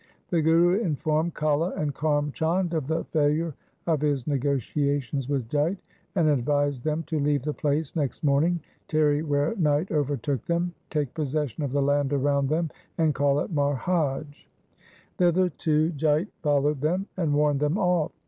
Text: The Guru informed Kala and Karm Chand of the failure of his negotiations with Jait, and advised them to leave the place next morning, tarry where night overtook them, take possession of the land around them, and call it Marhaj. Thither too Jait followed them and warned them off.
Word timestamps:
The 0.29 0.41
Guru 0.41 0.79
informed 0.81 1.35
Kala 1.35 1.75
and 1.75 1.93
Karm 1.93 2.33
Chand 2.33 2.73
of 2.73 2.87
the 2.87 3.03
failure 3.03 3.53
of 3.85 4.01
his 4.01 4.25
negotiations 4.25 5.29
with 5.29 5.47
Jait, 5.47 5.77
and 6.15 6.27
advised 6.27 6.83
them 6.83 7.03
to 7.03 7.19
leave 7.19 7.43
the 7.43 7.53
place 7.53 7.95
next 7.95 8.23
morning, 8.23 8.59
tarry 8.87 9.21
where 9.21 9.55
night 9.57 9.91
overtook 9.91 10.43
them, 10.47 10.73
take 10.89 11.13
possession 11.13 11.63
of 11.63 11.71
the 11.71 11.83
land 11.83 12.13
around 12.13 12.49
them, 12.49 12.71
and 12.97 13.13
call 13.13 13.41
it 13.41 13.53
Marhaj. 13.53 14.47
Thither 15.19 15.49
too 15.51 15.91
Jait 15.91 16.29
followed 16.41 16.81
them 16.81 17.05
and 17.15 17.35
warned 17.35 17.59
them 17.59 17.77
off. 17.77 18.11